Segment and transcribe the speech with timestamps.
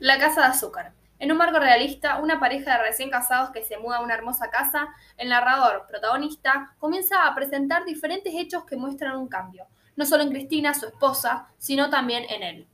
[0.00, 0.92] La casa de azúcar.
[1.18, 4.48] En un marco realista, una pareja de recién casados que se muda a una hermosa
[4.48, 9.66] casa, el narrador, protagonista, comienza a presentar diferentes hechos que muestran un cambio,
[9.96, 12.68] no solo en Cristina, su esposa, sino también en él.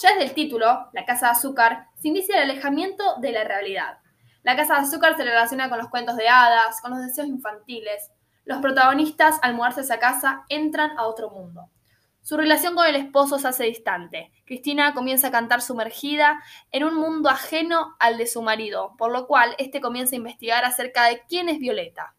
[0.00, 3.98] Ya desde el título, La Casa de Azúcar, se inicia el alejamiento de la realidad.
[4.44, 8.12] La Casa de Azúcar se relaciona con los cuentos de hadas, con los deseos infantiles.
[8.44, 11.68] Los protagonistas, al mudarse a esa casa, entran a otro mundo.
[12.24, 14.32] Su relación con el esposo se hace distante.
[14.46, 16.42] Cristina comienza a cantar sumergida
[16.72, 20.64] en un mundo ajeno al de su marido, por lo cual este comienza a investigar
[20.64, 22.14] acerca de quién es Violeta.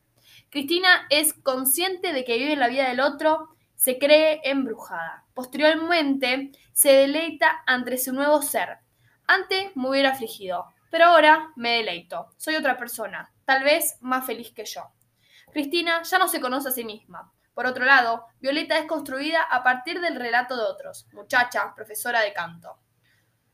[0.52, 5.26] Cristina es consciente de que vive en la vida del otro, se cree embrujada.
[5.34, 8.78] Posteriormente, se deleita ante su nuevo ser.
[9.26, 12.28] Antes me hubiera afligido, pero ahora me deleito.
[12.38, 14.84] Soy otra persona, tal vez más feliz que yo.
[15.52, 17.34] Cristina ya no se conoce a sí misma.
[17.56, 22.34] Por otro lado, Violeta es construida a partir del relato de otros, muchacha, profesora de
[22.34, 22.78] canto.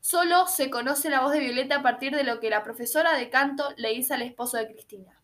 [0.00, 3.30] Solo se conoce la voz de Violeta a partir de lo que la profesora de
[3.30, 5.22] canto le dice al esposo de Cristina.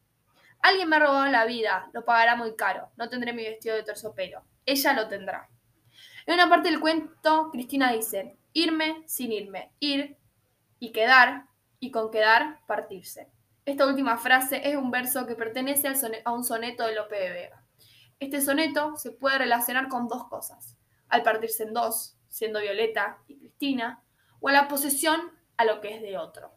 [0.60, 3.82] Alguien me ha robado la vida, lo pagará muy caro, no tendré mi vestido de
[3.82, 5.48] terciopelo, ella lo tendrá.
[6.26, 10.16] En una parte del cuento, Cristina dice, irme sin irme, ir
[10.78, 11.46] y quedar,
[11.80, 13.28] y con quedar, partirse.
[13.64, 15.88] Esta última frase es un verso que pertenece
[16.24, 17.64] a un soneto de Lope de Vega.
[18.20, 20.76] Este soneto se puede relacionar con dos cosas,
[21.08, 24.02] al partirse en dos, siendo Violeta y Cristina,
[24.40, 25.20] o a la posesión
[25.56, 26.52] a lo que es de otro.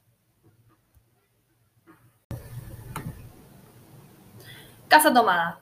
[4.88, 5.62] Casa Tomada.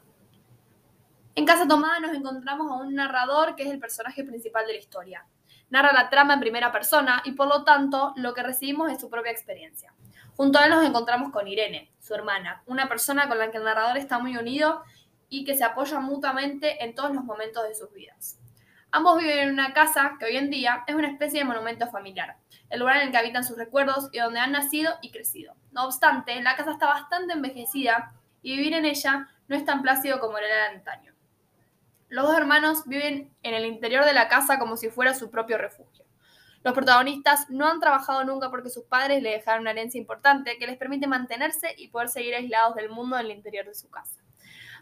[1.36, 4.80] En Casa Tomada nos encontramos a un narrador que es el personaje principal de la
[4.80, 5.28] historia.
[5.69, 9.09] Narra la trama en primera persona y por lo tanto lo que recibimos es su
[9.09, 9.94] propia experiencia.
[10.36, 13.66] Junto a él nos encontramos con Irene, su hermana, una persona con la que el
[13.66, 14.81] narrador está muy unido
[15.30, 18.39] y que se apoyan mutuamente en todos los momentos de sus vidas.
[18.91, 22.38] Ambos viven en una casa que hoy en día es una especie de monumento familiar,
[22.69, 25.55] el lugar en el que habitan sus recuerdos y donde han nacido y crecido.
[25.72, 30.19] No obstante, la casa está bastante envejecida y vivir en ella no es tan plácido
[30.19, 31.13] como era el antaño.
[32.07, 35.59] Los dos hermanos viven en el interior de la casa como si fuera su propio
[35.59, 36.06] refugio.
[36.63, 40.68] Los protagonistas no han trabajado nunca porque sus padres le dejaron una herencia importante que
[40.68, 44.19] les permite mantenerse y poder seguir aislados del mundo en el interior de su casa.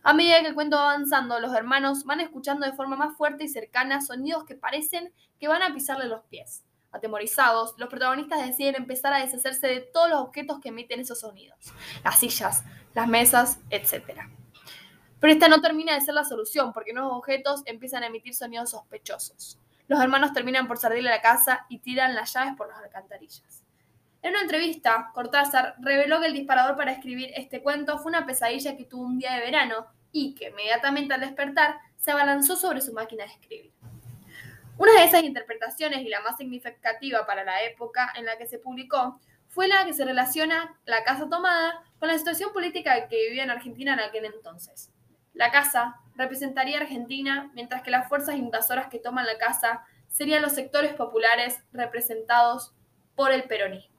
[0.08, 3.44] A medida que el cuento va avanzando, los hermanos van escuchando de forma más fuerte
[3.44, 6.64] y cercana sonidos que parecen que van a pisarle los pies.
[6.94, 11.58] Atemorizados, los protagonistas deciden empezar a deshacerse de todos los objetos que emiten esos sonidos,
[12.06, 12.64] las sillas,
[12.94, 14.22] las mesas, etc.
[15.20, 18.70] Pero esta no termina de ser la solución, porque nuevos objetos empiezan a emitir sonidos
[18.70, 19.60] sospechosos.
[19.90, 23.66] Los hermanos terminan por salir de la casa y tiran las llaves por las alcantarillas.
[24.22, 28.78] En una entrevista, Cortázar reveló que el disparador para escribir este cuento fue una pesadilla
[28.78, 32.92] que tuvo un día de verano y que inmediatamente al despertar se abalanzó sobre su
[32.92, 33.72] máquina de escribir.
[34.78, 38.58] Una de esas interpretaciones y la más significativa para la época en la que se
[38.58, 43.44] publicó fue la que se relaciona la casa tomada con la situación política que vivía
[43.44, 44.92] en Argentina en aquel entonces.
[45.34, 50.42] La casa representaría a Argentina, mientras que las fuerzas invasoras que toman la casa serían
[50.42, 52.74] los sectores populares representados
[53.16, 53.97] por el peronismo.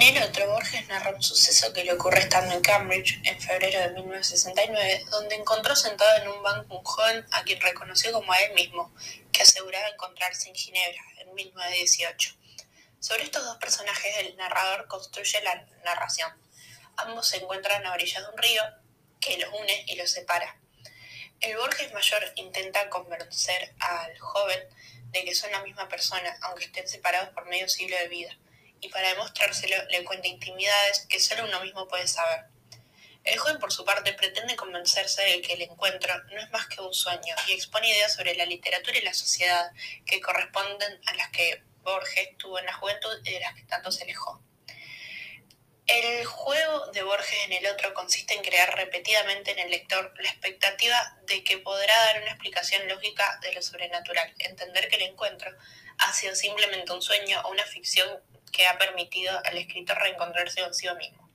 [0.00, 3.80] En el otro, Borges narra un suceso que le ocurre estando en Cambridge en febrero
[3.80, 8.36] de 1969, donde encontró sentado en un banco un joven a quien reconoció como a
[8.36, 8.94] él mismo,
[9.32, 12.32] que aseguraba encontrarse en Ginebra en 1918.
[13.00, 16.30] Sobre estos dos personajes, el narrador construye la narración.
[16.96, 18.62] Ambos se encuentran a orillas de un río
[19.18, 20.60] que los une y los separa.
[21.40, 24.60] El Borges mayor intenta convencer al joven
[25.10, 28.38] de que son la misma persona, aunque estén separados por medio siglo de vida
[28.80, 32.46] y para demostrárselo le cuenta intimidades que solo uno mismo puede saber.
[33.24, 36.80] El joven, por su parte, pretende convencerse de que el encuentro no es más que
[36.80, 39.70] un sueño y expone ideas sobre la literatura y la sociedad
[40.06, 43.92] que corresponden a las que Borges tuvo en la juventud y de las que tanto
[43.92, 44.42] se alejó.
[45.86, 50.28] El juego de Borges en el otro consiste en crear repetidamente en el lector la
[50.28, 55.50] expectativa de que podrá dar una explicación lógica de lo sobrenatural, entender que el encuentro
[55.96, 58.22] ha sido simplemente un sueño o una ficción
[58.58, 61.30] que ha permitido al escritor reencontrarse consigo mismo.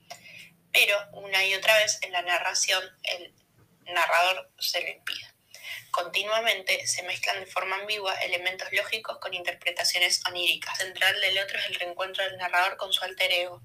[0.73, 3.33] Pero una y otra vez en la narración el
[3.85, 5.25] narrador se lo impide.
[5.89, 10.77] Continuamente se mezclan de forma ambigua elementos lógicos con interpretaciones oníricas.
[10.77, 13.61] Central del otro es el reencuentro del narrador con su alter ego,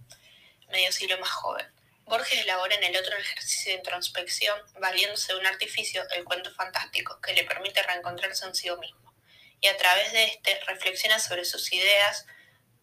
[0.69, 1.67] medio siglo más joven.
[2.05, 7.21] Borges elabora en el otro ejercicio de introspección, valiéndose de un artificio, el cuento fantástico,
[7.21, 9.15] que le permite reencontrarse en sí mismo.
[9.61, 12.25] Y a través de este reflexiona sobre sus ideas,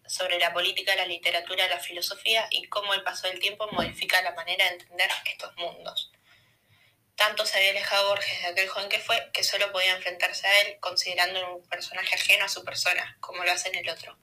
[0.08, 4.32] sobre la política, la literatura, la filosofía y cómo el paso del tiempo modifica la
[4.32, 6.12] manera de entender estos mundos.
[7.16, 10.60] Tanto se había alejado Borges de aquel joven que fue, que solo podía enfrentarse a
[10.62, 14.18] él considerando un personaje ajeno a su persona, como lo hace en el otro.